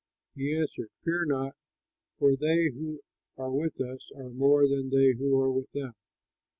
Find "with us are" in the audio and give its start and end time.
3.51-4.31